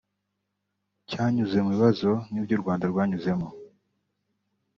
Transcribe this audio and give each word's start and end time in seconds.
cyanyuze 1.09 1.57
mu 1.63 1.69
bibazo 1.75 2.09
nk’ibyo 2.27 2.53
u 2.55 2.61
Rwanda 2.61 2.85
rwanyuzemo 2.91 3.47